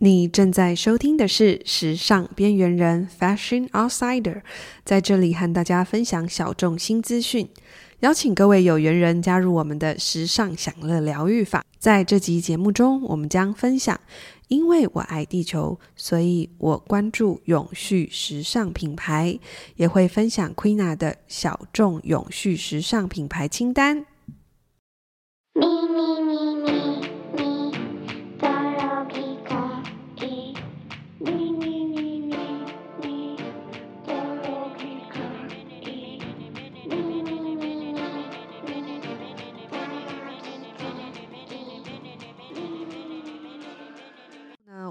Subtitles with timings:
[0.00, 4.42] 你正在收听的是《时尚边缘人》（Fashion Outsider），
[4.84, 7.48] 在这里和大家分享小众新资讯，
[7.98, 11.64] 邀请各位有缘人加入我们的时尚享乐疗愈法。
[11.80, 14.00] 在这集节目中，我们将分享：
[14.46, 19.36] 因为我爱地球，所以我关注永续时尚品牌，
[19.74, 24.06] 也会分享 Queena 的小众永续时尚品牌清单。
[25.54, 26.27] 咪咪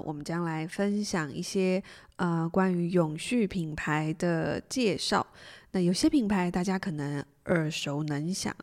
[0.08, 1.82] 我们将来分享一些
[2.16, 5.26] 呃关于永续品牌的介绍。
[5.72, 8.56] 那有些品牌大家可能耳熟能详，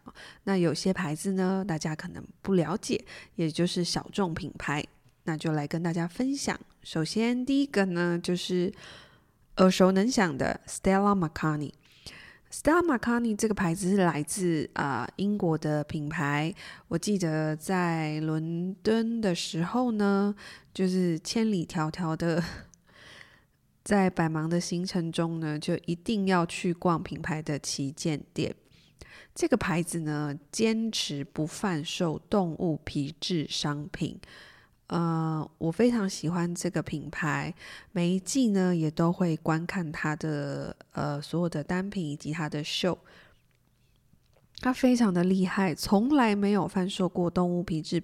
[0.45, 4.83] 那有些牌子呢大家可能不了解，也就是小众品牌。
[5.25, 6.59] 那就来跟大家分享。
[6.81, 8.73] 首先第一个呢就是
[9.57, 11.73] 耳熟能详的 Stella McCartney。
[12.55, 16.55] Stella McCartney 这个牌子是来自啊、英国的品牌。
[16.87, 20.33] 我记得在伦敦的时候呢，
[20.73, 22.41] 就是千里迢迢的，
[23.83, 28.55] 在百忙的行程中呢，就一定要去逛品牌的旗舰店。
[29.33, 34.17] 这个牌子呢，坚持不贩售动物皮质商品。
[34.87, 37.51] 呃，我非常喜欢这个品牌，
[37.91, 42.95] 每一季呢也都会观看它的呃所有的单品以及它的秀。
[44.59, 48.01] 它非常的厉害，从来没有贩售过动物皮质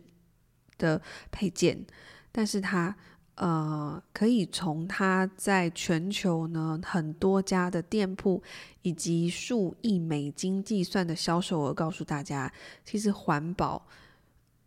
[0.79, 1.85] 的配件，
[2.31, 2.95] 但是它
[3.35, 8.41] 呃可以从它在全球呢很多家的店铺
[8.81, 12.51] 以及数亿美金计算的销售额，告诉大家，
[12.83, 13.85] 其实环保。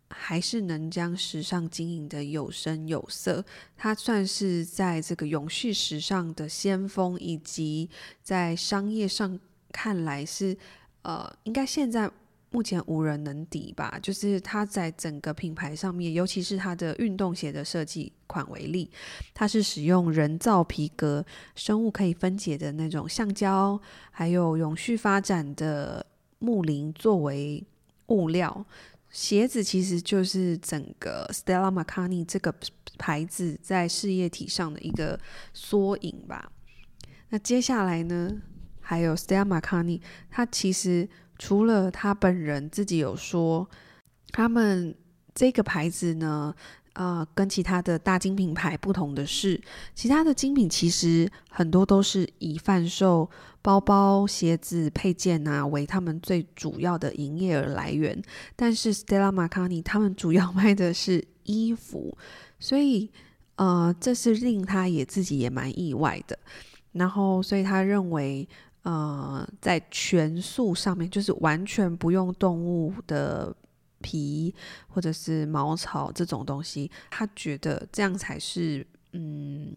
[0.09, 3.43] 还是能将时尚经营得有声有色，
[3.75, 7.89] 它算是在这个永续时尚的先锋，以及
[8.21, 9.39] 在商业上
[9.71, 10.55] 看来是
[11.01, 12.09] 呃，应该现在
[12.51, 13.99] 目前无人能敌吧。
[14.01, 18.89] 就是它在整个品牌上面，尤其是它的运动鞋的设计款为例，
[19.33, 21.25] 它是使用人造皮革、
[21.55, 23.79] 生物可以分解的那种橡胶，
[24.11, 26.05] 还有永续发展的
[26.39, 27.61] 木林作为
[28.07, 28.65] 物料。
[29.15, 32.53] 鞋子其实就是整个 Stella McCartney 这个
[32.97, 35.17] 牌子在事业体上的一个
[35.53, 36.51] 缩影吧。
[37.29, 38.29] 那接下来呢，
[38.81, 41.07] 还有 Stella McCartney，他其实
[41.39, 43.69] 除了他本人自己有说，
[44.31, 44.93] 他们
[45.33, 46.53] 这个牌子呢。
[46.95, 49.61] 呃，跟其他的大精品牌不同的是，
[49.93, 53.29] 其他的精品其实很多都是以贩售
[53.61, 58.21] 包包、鞋子、配件啊为他们最主要的营业额来源。
[58.55, 62.17] 但是 Stella McCartney 他们主要卖的是衣服，
[62.59, 63.11] 所以
[63.57, 66.39] 呃，这是令他也自己也蛮意外的。
[66.93, 68.47] 然后，所以他认为，
[68.83, 73.53] 呃，在全素上面，就是完全不用动物的。
[74.05, 74.53] 皮
[74.87, 79.75] 或者是毛草这种东西，他觉得这样才是嗯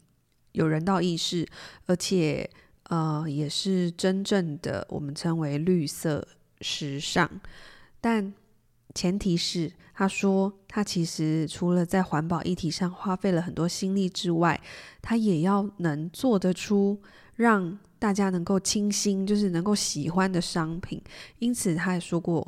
[0.53, 1.49] 有人道意识，
[1.87, 2.49] 而且
[2.91, 6.28] 呃也是真正的我们称为绿色
[6.61, 7.41] 时尚。
[8.03, 8.34] 但
[8.94, 14.60] 前提是，他说他其实除了在环保议题上花费了很多心力之外，
[15.00, 17.00] 他也要能做得出
[17.37, 21.00] 让大家能够倾心，就是能够喜欢的商品。
[21.39, 22.47] 因此，他也说过。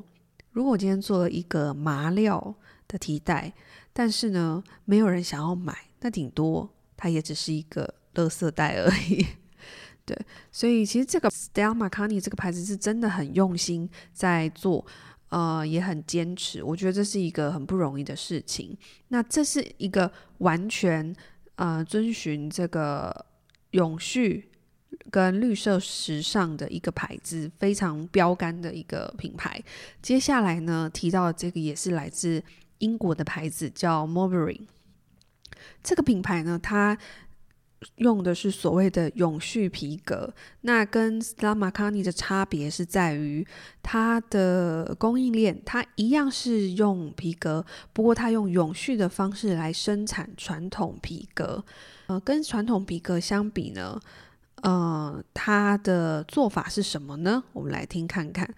[0.60, 2.54] 如果我今天做了一个麻料
[2.86, 3.50] 的提袋，
[3.94, 9.24] 但是呢，没有人想要买，那顶多它也只是一个垃圾袋而已。
[10.04, 10.14] 对，
[10.52, 14.84] 所以其实这个 Stella McCartney 这个牌子是真的很用心在做，
[15.30, 16.62] 呃，也很坚持。
[16.62, 18.76] 我觉得这是一个很不容易的事情。
[19.08, 21.16] 那这是一个完全
[21.54, 23.24] 呃遵循这个
[23.70, 24.49] 永续。
[25.10, 29.62] 跟绿色时尚的一个牌子，非常标杆的一个品牌。
[30.00, 32.42] 接下来呢，提到这个也是来自
[32.78, 34.60] 英国的牌子，叫 Mulberry。
[35.82, 36.96] 这个品牌呢，它
[37.96, 40.32] 用的是所谓的永续皮革。
[40.62, 43.46] 那跟 Stella m a c a n i 的差别是在于
[43.82, 51.64] 它的供应链，它一样是用皮革，不过它用永续的方式来生产传统皮革。
[52.06, 53.98] 呃，跟传统皮革相比呢，
[54.62, 57.42] 呃，它的做法是什么呢？
[57.52, 58.54] 我们来听看看。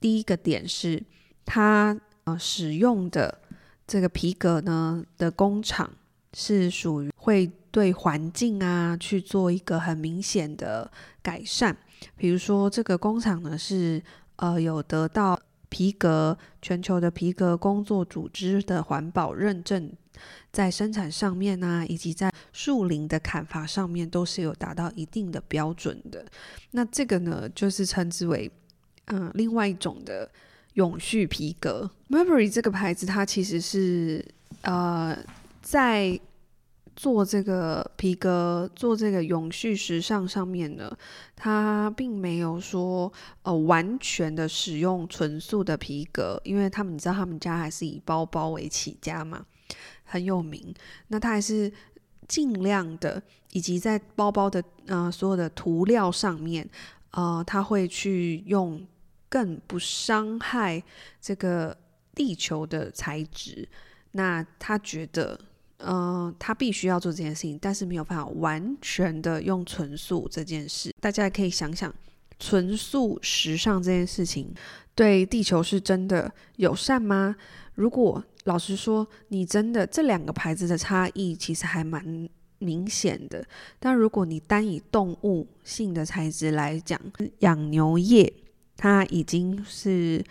[0.00, 1.02] 第一个点是，
[1.44, 3.40] 它呃使用的
[3.86, 5.90] 这个皮革呢的工厂
[6.32, 10.90] 是属于会对环境啊去做一个很明显的
[11.22, 11.76] 改善。
[12.16, 14.02] 比如说，这个工厂呢是
[14.36, 15.38] 呃有得到
[15.70, 19.90] 皮革，全球的皮革工作组织的环保认证，
[20.52, 26.26] 在生产上面呢、啊，以及在树林的砍伐上面，都是有达到一定的标准的。
[26.72, 28.50] 那这个呢，就是称之为
[29.06, 30.30] 嗯，另外一种的
[30.74, 31.90] 永续皮革。
[32.08, 34.22] m e r b e r y 这个牌子，它其实是
[34.62, 35.16] 呃
[35.62, 36.20] 在。
[37.00, 40.94] 做这个皮革，做这个永续时尚上面呢，
[41.34, 43.10] 它并没有说
[43.40, 49.46] 呃完全的使用纯素的皮革，因为他们你知道他们家还是以包包为起家嘛，
[50.04, 50.74] 很有名。
[51.08, 51.72] 那它还是
[52.28, 56.68] 尽量的，以及在包包的呃所有的涂料上面，
[57.12, 58.86] 呃，他会去用
[59.30, 60.82] 更不伤害
[61.18, 61.74] 这个
[62.14, 63.66] 地球的材质。
[64.12, 65.40] 那他觉得。
[65.82, 70.94] 嗯、他必须要做这件事情，但是没有办法完全的用纯素这件事。
[71.00, 71.92] 大家也可以想想，
[72.38, 74.52] 纯素时尚这件事情
[74.94, 77.34] 对地球是真的友善吗？
[77.74, 82.28] 如果老实说，你真的这两个牌子的差异其实还蛮
[82.58, 83.44] 明显的。
[83.78, 87.00] 但如果你单以动物性的材质来讲，
[87.38, 88.32] 养牛业
[88.76, 90.24] 它已经是。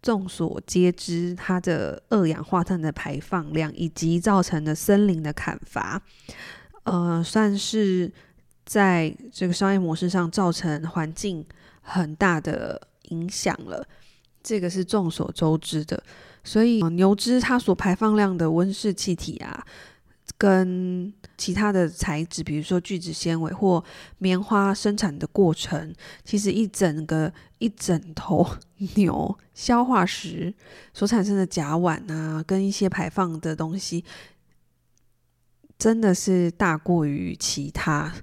[0.00, 6.00] 众所皆知，它的二氧化碳的排放量以及造成的森林的砍伐，
[6.84, 8.12] 呃，算是
[8.64, 11.44] 在这个商业模式上造成环境
[11.80, 13.86] 很大的影响了。
[14.42, 16.02] 这个是众所周知的。
[16.44, 19.66] 所以，牛只它所排放量的温室气体啊，
[20.38, 23.82] 跟其他的材质，比如说聚酯纤维或
[24.18, 25.92] 棉花生产的过程，
[26.24, 28.46] 其实一整个一整头
[28.94, 30.54] 牛消化时
[30.94, 34.04] 所产生的甲烷啊，跟一些排放的东西，
[35.76, 38.14] 真的是大过于其他。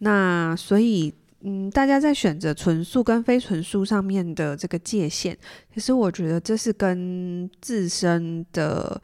[0.00, 5.34] 那所以，嗯，大家在选择纯素跟非纯素上面的这个界限，
[5.72, 9.00] 其实我觉得这是跟自身的。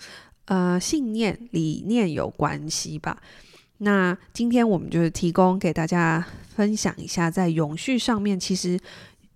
[0.48, 3.20] 呃，信念理念有关系吧？
[3.78, 8.80] 那今天我们就是提供给大家分享一下，在永续上面其实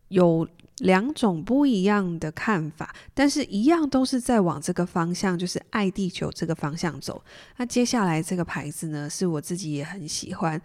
[0.08, 0.48] 有
[0.78, 7.22] 两种不一样的看法，但是一样都是在往这个方向，就是爱地球这个方向走。
[7.58, 10.60] 那接下来这个牌子呢，是我自己也很喜欢，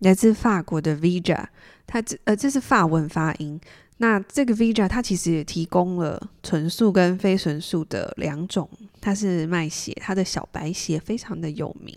[0.00, 1.46] 来自法国的 Veja，
[1.86, 3.60] 它这呃这是法文发音。
[3.98, 8.68] 那这个 Vija 它其实也提供了纯素跟非纯素的两种，
[9.00, 11.96] 它是卖鞋，它的小白鞋非常的有名。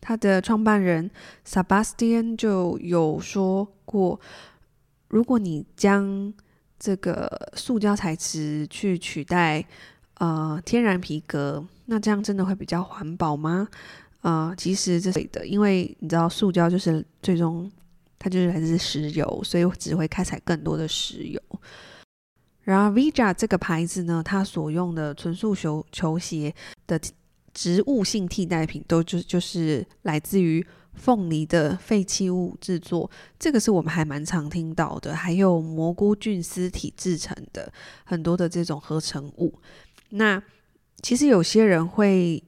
[0.00, 1.10] 它的创办人
[1.46, 4.18] Sebastian 就有说过，
[5.08, 6.32] 如果你将
[6.78, 9.64] 这个塑胶材质去取代
[10.14, 13.68] 呃天然皮革，那这样真的会比较环保吗？
[14.22, 17.70] 呃，其实这是的，因为你知道塑胶就是最终。
[18.18, 21.40] 它就是来自石油，所以只会开采更多的石油。
[22.62, 26.52] 然后 Veja 这个牌子呢，它所用的纯素球球鞋
[26.86, 27.00] 的
[27.54, 33.08] 植物性替代品，都就就是来自于凤梨的废弃物制作。
[33.38, 37.72] 这个是我们还蛮常听到的，还有蘑菇菌丝体制成的
[38.04, 39.54] 很多的这种合成物。
[40.10, 40.42] 那
[41.02, 42.42] 其实有些人会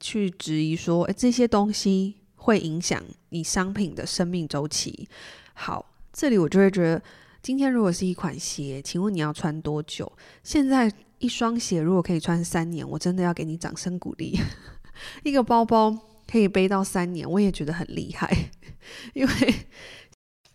[0.00, 2.16] 去质疑说，诶，这些东西。
[2.42, 5.08] 会影响你商品的生命周期。
[5.54, 7.02] 好，这里我就会觉得，
[7.40, 10.10] 今天如果是一款鞋，请问你要穿多久？
[10.42, 14.38] 现在一双鞋如果可以穿三年，我真的要给你掌声鼓励。
[15.22, 15.96] 一个包包
[16.30, 18.28] 可以背到三年，我也觉得很厉害。
[19.14, 19.54] 因为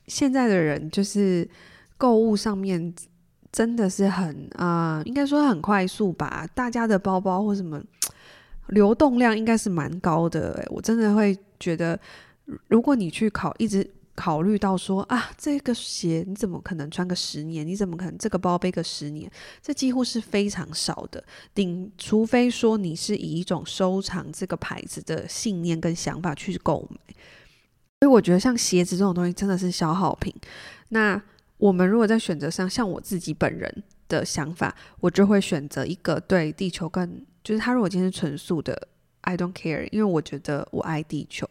[0.08, 1.50] 现在的人就是
[1.98, 2.94] 购物上面
[3.51, 6.46] 真的是很啊、应该说很快速吧。
[6.53, 7.82] 大家的包包或什么
[8.69, 10.65] 流动量应该是蛮高的。
[10.69, 11.38] 我真的会。
[11.59, 12.00] 觉得，
[12.67, 17.65] 如果你去考，一直考虑到说啊，这个鞋你怎么可能穿个十年？
[17.65, 19.27] 你怎么可能这个包背个十年？
[19.59, 21.24] 这几乎是非常少的。
[21.55, 27.15] 顶，除非说你是以一种收藏这个牌子的信念跟想法去购买。
[28.01, 30.31] 所以我觉得像鞋子这种东西真的是消耗品。
[30.89, 31.19] 那
[31.57, 38.89] 我们如果在选择上，像我自己本人的想法，我就会选择一个对地球更，就是他如果今天是纯素的。
[39.22, 41.48] I don't care，因为我觉得我爱地球，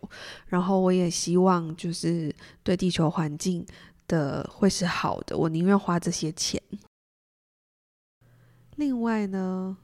[0.46, 3.66] 然后我也希望就是对地球环境
[4.08, 6.62] 的会是好的，我宁愿花这些钱。
[8.76, 9.76] 另外呢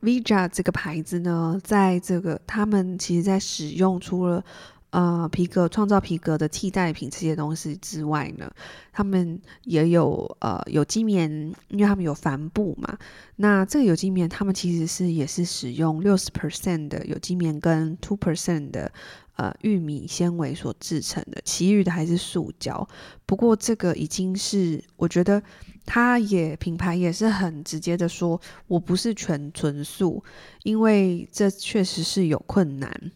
[0.00, 4.44] ，Vija 这个牌子呢，在这个他们其实在使用出了。
[4.90, 8.50] 呃，皮革创造皮革的替代品这些东西之外呢，
[8.90, 11.30] 他们也有呃有机棉，
[11.68, 12.96] 因为他们有帆布嘛。
[13.36, 18.90] 那这个有机棉，他们其实是也是使用六十 percent 的有机棉跟 two percent 的
[19.36, 22.88] 呃玉米纤维所制成的，其余的还是塑胶。
[23.26, 25.42] 不过这个已经是我觉得
[25.84, 30.24] 它也品牌也是很直接的说，我不是全纯素，
[30.62, 33.12] 因为这确实是有困难。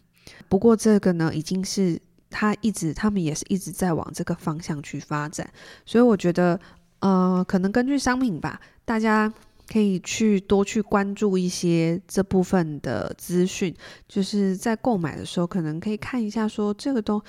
[0.53, 5.51] 不过这个呢，已经是他一直他们也是一直在往这个方向去发展，
[5.83, 6.59] 所以我觉得
[6.99, 9.33] 呃，可能根据商品吧，大家。
[9.65, 13.73] 可以去多去关注一些这部分的资讯，
[14.09, 17.19] 就是在购买的时候，可能可以看一下说这个都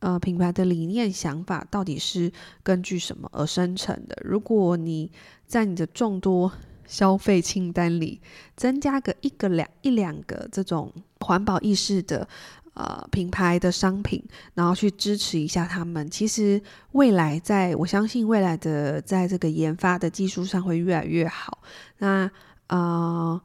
[0.00, 2.30] 呃品牌的理念想法到底是
[2.64, 4.18] 根据什么而生成的。
[4.24, 5.10] 如果你
[5.46, 6.52] 在你的众多
[6.86, 8.20] 消费清单里
[8.56, 12.28] 增加个一个两一两个这种环保意识的。
[12.74, 14.24] 呃，品牌的商品，
[14.54, 16.10] 然后去支持一下他们。
[16.10, 16.58] 其实
[16.92, 21.58] 未来在，我相信未来的在这个研发的技术上会越来越好。
[21.98, 22.30] 那
[22.68, 23.38] 呃，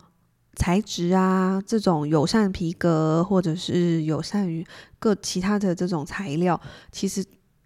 [0.55, 4.65] 材质啊，这种友善皮革或者是友善于
[4.97, 6.61] 各其他的这种材料，
[6.93, 7.21] 其实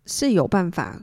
[0.08, 1.00] 是有办法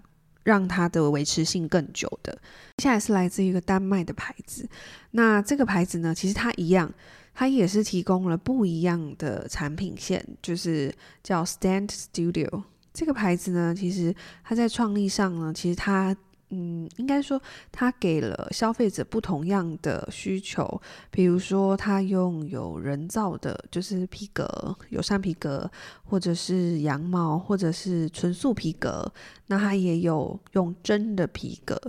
[0.48, 2.32] 让它的维持性更久的。
[2.78, 4.66] 接下来是来自一个丹麦的牌子，
[5.10, 6.90] 那这个牌子呢，其实它一样。
[7.34, 13.72] 它也是提供了不一样的产品线，就是叫 Stand Studio 这个牌子呢。
[13.72, 14.12] 其实
[14.42, 16.16] 它在创立上呢，其实它
[16.50, 17.40] 嗯，应该说
[17.70, 20.80] 它给了消费者不同样的需求。
[21.10, 25.70] 比如说，它用有人造的，就是皮革、友善皮革，
[26.04, 29.12] 或者是羊毛，或者是纯素皮革。
[29.46, 31.80] 那它也有用真的皮革。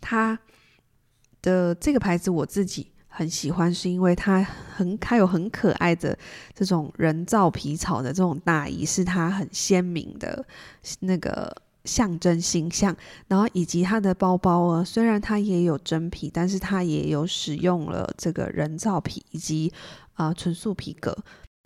[0.00, 0.38] 它
[1.42, 2.92] 的这个牌子我自己。
[3.08, 6.14] 很喜欢，是因为它很，它有很可爱的
[6.52, 10.44] 这种人造皮草的这种大衣，是它很鲜明的
[11.00, 11.50] 那个
[11.86, 12.94] 象征形象。
[13.28, 19.72] 然后以及它的包包啊，虽然它也有真皮，但是它也有使用了这个人造皮以及
[20.14, 21.16] 啊、呃、纯素皮革。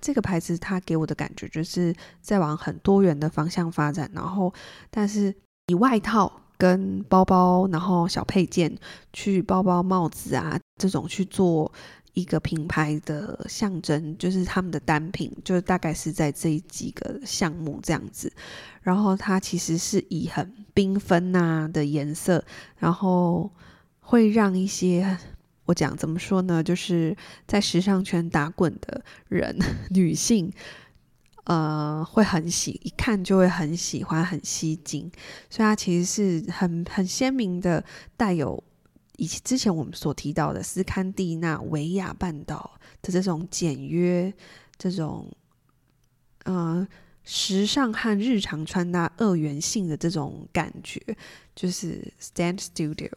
[0.00, 4.11] 这个牌子它给我的感觉就是在往很多元的方向发展。
[4.15, 4.53] 然后，
[4.91, 5.35] 但是
[5.67, 6.31] 以外套。
[6.61, 8.71] 跟包包，然后小配件，
[9.15, 11.73] 去包包、帽子啊这种去做
[12.14, 18.33] 一个品牌的象征，就是他们的单品，就大概是在这几个项目这样子。
[18.83, 22.45] 然后它其实是以很缤纷呐的颜色，
[22.79, 23.50] 然后
[24.00, 25.19] 会让一些
[25.67, 29.59] 我讲怎么说呢，就是在时尚圈打滚的人，
[29.90, 30.52] 女性。
[31.45, 35.11] 呃，会很喜，一看就会很喜欢，很吸睛，
[35.49, 36.05] 所以它其实
[36.45, 37.83] 是很很鲜明的，
[38.17, 38.62] 带有
[39.21, 44.33] 以及之前我们所提到的斯堪的纳维亚半岛的这种简约、
[44.79, 45.31] 这种
[46.45, 46.89] 呃
[47.23, 50.99] 时尚和日常穿搭二元性的这种感觉，
[51.55, 53.11] 就是 Stand Studio。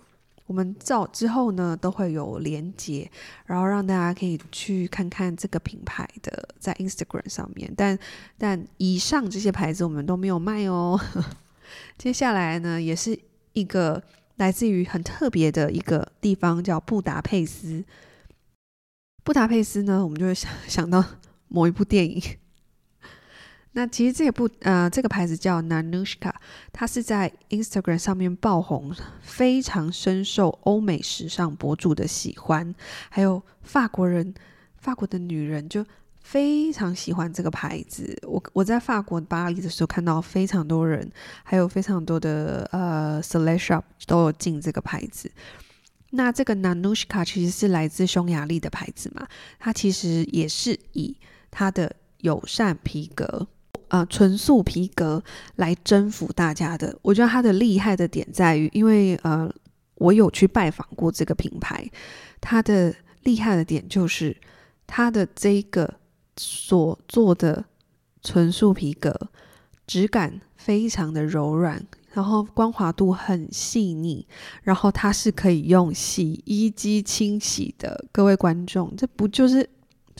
[0.45, 3.09] 我们照之后呢，都会有连接，
[3.45, 7.73] 然后让大家可以去看看这个品牌的在 Instagram 上面。
[7.77, 7.97] 但
[8.37, 10.99] 但以上这些牌子我们都没有卖哦。
[11.97, 13.17] 接下来呢，也是
[13.53, 14.03] 一个
[14.37, 17.83] 来自于很特别的一个地方，叫布达佩斯。
[19.23, 21.03] 布达佩斯呢，我们就会想想到
[21.47, 22.21] 某一部电影。
[23.75, 26.33] 那其实这部呃，这个牌子叫 Nanushka，
[26.71, 32.75] 它是在 Instagram 上面爆红，非常深受欧美时尚博主的喜欢，
[33.09, 34.33] 还有法国人、
[34.77, 35.83] 法国的女人就
[36.23, 38.17] 非常喜欢这个牌子。
[38.23, 41.07] 我我在法国巴黎的时候看到非常多人，
[41.43, 45.29] 还有非常多的呃 Celeb shop 都有进这个牌子。
[46.09, 49.27] 那这个 Nanushka 其实是来自匈牙利的牌子嘛，
[49.59, 51.15] 它其实也是以
[51.51, 53.47] 它的友善皮革。
[53.89, 55.23] 呃，纯素皮革
[55.57, 59.47] 来征服大家的，我觉得它的厉害的点在于，因为呃，
[59.95, 61.87] 我有去拜访过这个品牌，
[62.41, 64.35] 它的厉害的点就是
[64.87, 65.93] 它的这个
[66.37, 67.65] 所做的
[68.21, 69.29] 纯素皮革
[69.85, 74.25] 质感非常的柔软，然后光滑度很细腻，
[74.63, 78.05] 然后它是可以用洗衣机清洗的。
[78.11, 79.69] 各位观众，这不就是？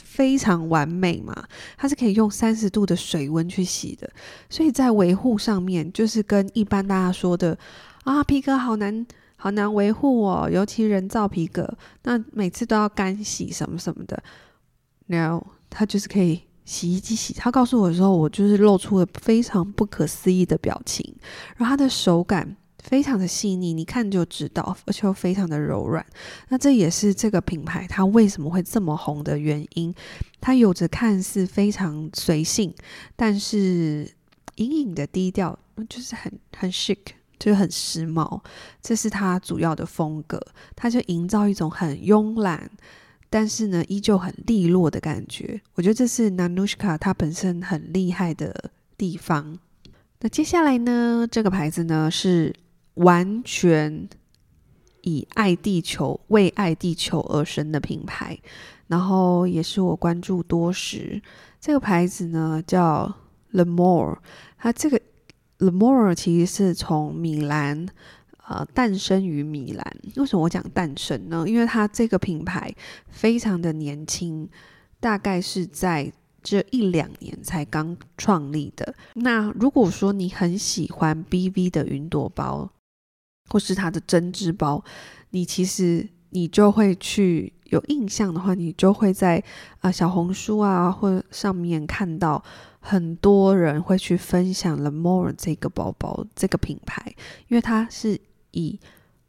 [0.02, 4.08] 非常完美嘛，它是可以用三十度的水温去洗的，
[4.48, 7.56] 所以在维护上面就是跟一般大家说的
[8.02, 9.06] 啊，皮革好难
[9.36, 14.20] 好难维护哦，尤其人造皮革，那每次都要干洗什么什么的。
[15.06, 21.14] No 它就是可以洗衣机洗，他告诉我的时候，我就是露出了非常不可思议的表情，
[21.56, 22.56] 然后它的手感。
[22.84, 26.04] 非常的细腻，你看就知道，而且又非常的柔软。
[26.50, 29.94] 那这也是这个品牌它为什么会这么红的原因。
[30.38, 32.74] 它有着看似非常随性，
[33.16, 34.06] 但是
[34.56, 36.98] 隐隐的低调，就是很很 chic，
[37.38, 38.38] 就是很时髦。
[38.82, 40.38] 这是它主要的风格，
[40.76, 42.70] 它就营造一种很慵懒
[43.34, 45.60] 但是呢，依旧很利落的感觉。
[45.74, 49.58] 我觉得这是 Nanushka 它本身很厉害的地方。
[50.20, 52.54] 那接下来呢，这个牌子呢是
[52.94, 54.08] 完全
[55.02, 58.38] 以爱地球、为爱地球而生的品牌，
[58.86, 61.20] 然后也是我关注多时。
[61.60, 63.12] 这个牌子呢叫
[63.52, 64.18] Lamore
[64.56, 65.00] 它这个
[65.58, 67.88] Lamore 其实是从米兰
[68.48, 69.96] 呃诞生于米兰。
[70.16, 71.44] 为什么我讲诞生呢？
[71.46, 72.74] 因为它这个品牌
[73.08, 74.48] 非常的年轻，
[75.00, 76.12] 大概是在。
[76.46, 78.94] 这一两年才刚创立的。
[79.14, 82.70] 那如果说你很喜欢 BV 的云朵包，
[83.48, 84.84] 或是它的针织包，
[85.30, 89.42] 你其实你就会去有印象的话，你就会在
[89.80, 92.44] 啊小红书啊或上面看到
[92.78, 97.14] 很多人会去分享 L'Amour 这个包包这个品牌，
[97.48, 98.20] 因为它是
[98.54, 98.80] 以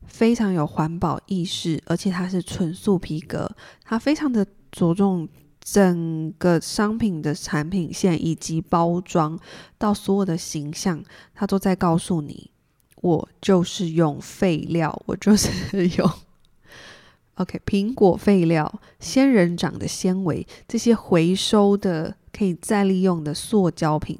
[0.07, 5.27] 非常有环保意识，而且它是纯素皮革，它非常的着重。
[5.67, 9.35] 整个商品的产品线以及包装
[9.79, 11.03] 到所有的形象，
[11.33, 12.51] 它都在告诉你，
[13.01, 16.11] 我就是用废料，我就是用
[17.33, 24.19] OK 苹果废料、仙人掌的纤维这些回收的可以再利用的塑胶品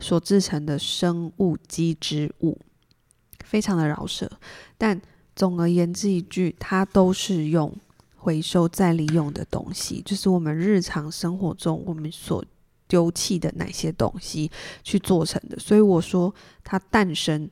[0.00, 2.58] 所制成的生物基织物，
[3.48, 4.30] 非常的饶舌。
[4.76, 5.00] 但
[5.34, 7.74] 总而言之一句，它都是用。
[8.20, 12.44] 回收再利用的东西，就是我们日常生活中我们所
[12.88, 14.50] 丢弃的哪些东西
[14.82, 15.56] 去做成的。
[15.58, 17.48] 所以我说它诞生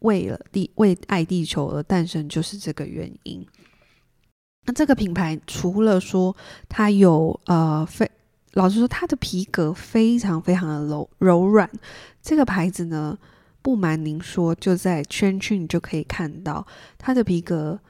[0.00, 3.46] 为了地为爱地球而诞生，就是这个原因。
[4.66, 6.36] 那这个品牌除了说
[6.68, 8.10] 它有呃非
[8.54, 11.70] 老实说，它的皮革非常非常的柔柔软。
[12.20, 13.16] 这个牌子呢，
[13.62, 16.66] 不瞒您说，就在圈圈就可以看到
[16.98, 17.80] 它的皮革。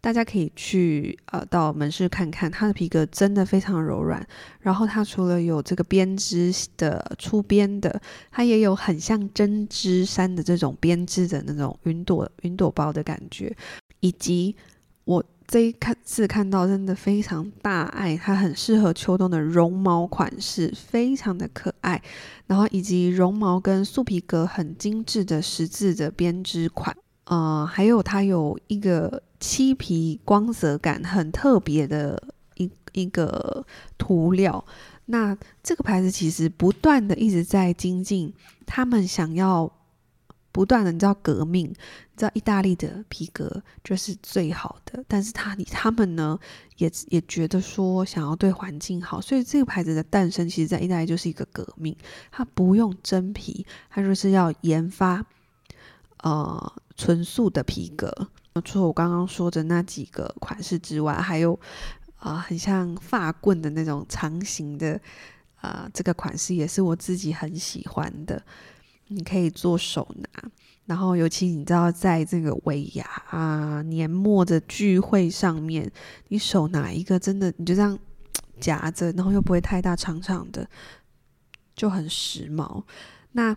[0.00, 4.24] 大家可以去呃到门市看看，它的皮革真的非常柔软。
[4.60, 13.54] 然后它除了有这个编织的粗边的，它也有很像针织衫的这种编织的那种云朵云朵包的感觉。
[13.98, 14.54] 以及
[15.02, 22.02] 我这一看次看到真的非常大爱，它很适合秋冬的绒毛款式，非常的可爱。
[22.46, 26.94] 然后以及绒毛跟素皮革很精致的十字的编织款。
[27.24, 32.22] 呃，还有它有一个漆皮光泽感很特别的
[32.56, 33.64] 一一个
[33.96, 34.62] 涂料。
[35.06, 38.34] 那这个牌子其实不断的一直在精进，
[38.66, 39.70] 他们想要
[40.52, 41.74] 不断的，你知道革命，你
[42.16, 46.38] 知道意大利的皮革就是最好的，但是他他们呢
[46.76, 51.96] 也也觉得说想要对环境好，所以这个牌子的诞生，其实在意大利就是一个革命。
[52.30, 55.24] 它不用真皮，它就是要研发，
[56.22, 56.72] 呃。
[56.98, 58.12] 纯素的皮革，
[58.64, 61.56] 除了我刚刚说的那几个款式之外，还有
[62.16, 65.00] 啊、很像发棍的那种长形的
[65.60, 68.42] 啊、这个款式也是我自己很喜欢的。
[69.08, 70.50] 你可以做手拿，
[70.86, 75.90] 然后尤其你知道，在这个尾牙啊、年末的聚会上面，
[76.28, 77.98] 你手拿一个，真的你就这样
[78.60, 80.68] 夹着，然后又不会太大，长长的，
[81.74, 82.82] 就很时髦。
[83.32, 83.56] 那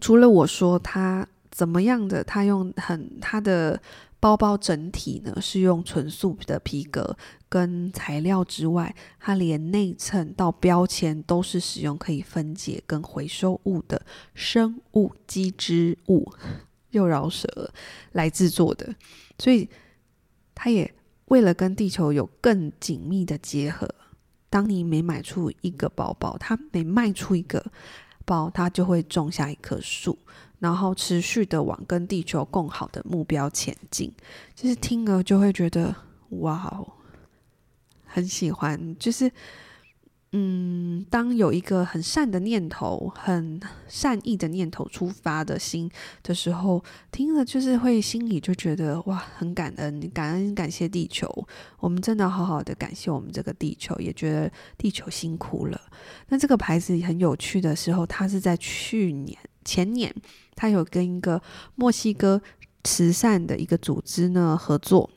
[0.00, 1.26] 除了我说他。
[1.54, 2.24] 怎么样的？
[2.24, 3.78] 他用很他的
[4.22, 7.16] 包包整体呢，是用纯素的皮革
[7.48, 14.00] 跟材料之外，它连内衬到标签都是使用可以分解跟回收物的
[14.32, 16.32] 生物基织物，
[16.92, 17.72] 又饶舌
[18.12, 18.94] 来制作的。
[19.40, 19.68] 所以
[20.54, 23.92] 它也为了跟地球有更紧密的结合，
[24.48, 27.60] 当你每买出一个包包，它每卖出一个
[28.24, 30.16] 包，它就会种下一棵树。
[30.62, 34.12] 然后持续的往跟地球共好的目标前进，
[34.54, 35.92] 就是听了就会觉得
[36.28, 36.86] 哇哦，
[38.04, 38.96] 很喜欢。
[38.96, 39.28] 就是
[40.30, 45.90] 嗯，当有一个很善的念头、很善意的念头出发的心
[46.22, 51.28] 的时候，听了就是会心里就觉得哇，很感恩、感恩、感谢地球。
[51.80, 54.48] 我们真的好好的感谢我们这个地球，也觉得
[54.78, 55.80] 地球辛苦了。
[56.28, 59.36] 那这个牌子很有趣的时候，它是在去年。
[59.64, 60.14] 前年，
[60.54, 61.40] 他有跟一个
[61.74, 62.40] 墨西哥
[62.84, 65.08] 慈善的一个组织呢合作，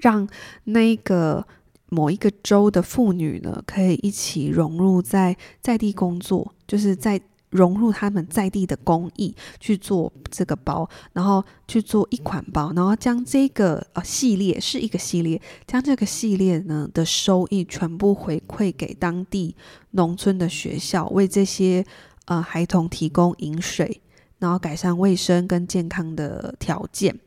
[0.00, 0.28] 让
[0.64, 1.46] 那个
[1.88, 19.56] 某一个州的妇女呢可以一起融入在在地工作，就是在融入他们在地的工艺去做这个包，然后去做一款包，然后将这个呃系列是一个系列，将这个系列呢的收益全部回馈给当地
[19.92, 21.84] 农村的学校，为这些。
[22.28, 24.00] 呃，孩童提供饮水，
[24.38, 27.18] 然后改善卫生跟健康的条件。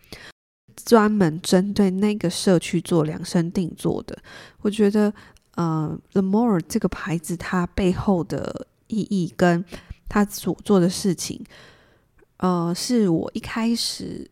[0.85, 4.17] 专门针对那个社区做量身定做的。
[4.61, 5.13] 我觉得，
[5.55, 9.63] 呃，The More 这个牌子它背后的意义跟
[10.07, 11.43] 它所做的事情，
[12.37, 14.29] 呃，是我一开始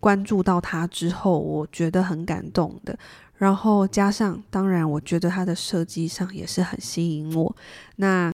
[0.00, 2.98] 关注到它之后，我觉得很感动的。
[3.36, 7.56] 然后加上，当然，我觉得它的设计上也是很吸引我。
[7.96, 8.31] 那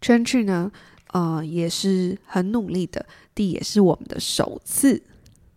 [0.00, 0.70] CHENCHUN 呢，
[1.12, 5.02] 呃，也是很努力的，第也是我们的首次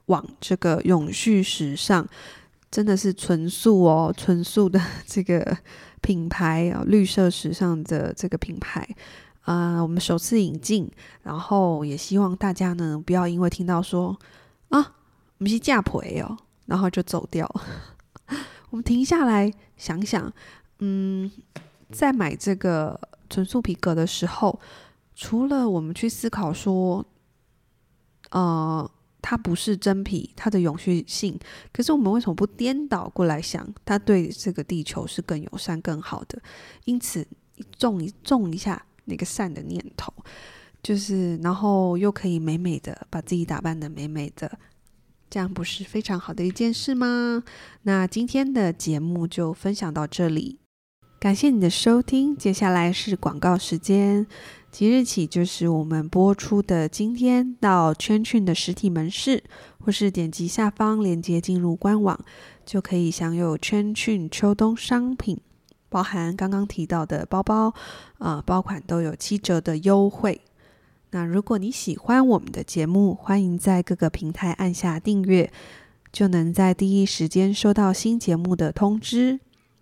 [0.05, 2.05] 往这个永续时尚，
[2.71, 5.57] 真的是纯素哦，纯素的这个
[6.01, 8.87] 品牌啊，绿色时尚的这个品牌，
[9.41, 10.89] 啊、呃，我们首次引进，
[11.23, 14.17] 然后也希望大家呢，不要因为听到说
[14.69, 14.79] 啊，
[15.37, 17.49] 我们是价赔哦，然后就走掉。
[18.71, 20.31] 我们停下来想想，
[20.77, 21.29] 嗯，
[21.91, 22.99] 在买这个
[23.29, 24.59] 纯素皮革的时候，
[25.15, 27.05] 除了我们去思考说，
[28.31, 28.89] 呃，
[29.21, 31.39] 它不是真皮，它的永续性，
[31.71, 36.41] 可是我们为什么不颠倒过来想，它对这个地球是更友善、更好的？
[36.85, 37.27] 因此，
[37.77, 40.13] 种一种一下那个善的念头，
[40.81, 44.57] 就是，然后又可以美美的把自己打扮得美美的。
[45.29, 47.43] 这样不是非常好的一件事吗？
[47.83, 50.57] 那今天的节目就分享到这里，
[51.19, 52.33] 感谢你的收听。
[52.33, 54.25] 接下来是广告时间，
[54.71, 59.43] 即日起就是我们播出的今天，到圈圈的实体门市，
[59.79, 62.17] 或是点击下方链接进入官网，
[62.65, 65.37] 就可以享有圈圈秋冬商品，
[65.89, 67.73] 包含刚刚提到的包包，
[68.19, 70.39] 呃，包款都有七折的优惠。
[71.11, 75.51] 那如果你喜欢我们的节目，欢迎在各个平台按下订阅，
[76.13, 79.41] 就能在第一时间收到新节目的通知。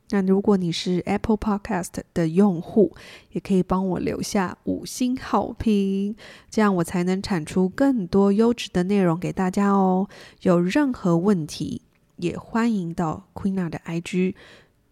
[0.09, 2.95] 那如果你是 Apple Podcast 的用户，
[3.31, 6.15] 也可以帮我留下五星好评，
[6.49, 10.07] 这样我才能产出更多优质的内容给大家哦。
[10.43, 11.81] 有任何问题，
[12.15, 14.35] 也欢迎到 Queena 的 IG，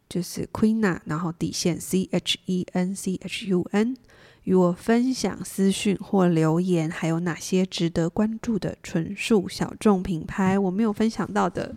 [0.09, 3.95] 就是 Queena，然后底线 C H E N C H U N。
[4.43, 11.75] 与我分享私讯或留言，还有哪些值得关注的纯素小众品牌我没有分享到的，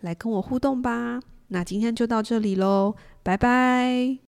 [0.00, 1.20] 来跟我互动吧。
[1.50, 4.29] 那今天就到这里喽，拜拜。